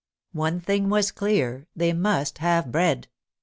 One 0.33 0.59
thing 0.59 0.89
was 0.89 1.11
clear, 1.11 1.67
they 1.75 1.93
must 1.93 2.39
have 2.39 2.71
bread. 2.71 3.07